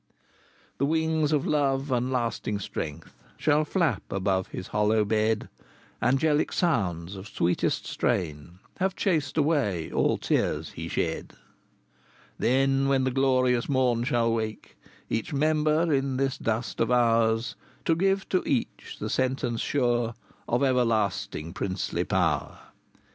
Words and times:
V. 0.09 0.15
The 0.79 0.85
wings 0.87 1.31
of 1.31 1.45
love 1.45 1.91
and 1.91 2.11
lasting 2.11 2.57
strength 2.57 3.13
Shall 3.37 3.63
flap 3.63 4.01
above 4.09 4.47
his 4.47 4.69
hollow 4.69 5.05
bed; 5.05 5.47
Angelic 6.01 6.51
sounds 6.51 7.15
of 7.15 7.27
sweetest 7.27 7.85
strain 7.85 8.57
Have 8.77 8.95
chased 8.95 9.37
away 9.37 9.91
all 9.91 10.17
tears 10.17 10.71
he 10.71 10.87
shed. 10.87 11.33
VI. 11.33 11.37
Then, 12.39 12.87
when 12.87 13.03
the 13.03 13.11
glorious 13.11 13.69
morn 13.69 14.03
shall 14.03 14.33
wake 14.33 14.75
Each 15.07 15.33
member 15.35 15.93
in 15.93 16.17
this 16.17 16.35
dust 16.35 16.79
of 16.79 16.89
ours, 16.89 17.55
To 17.85 17.95
give 17.95 18.27
to 18.29 18.41
each 18.43 18.97
the 18.99 19.07
sentence 19.07 19.61
sure 19.61 20.15
Of 20.49 20.63
everlasting 20.63 21.53
Princely 21.53 22.05
Power 22.05 22.57
VII. 22.59 22.99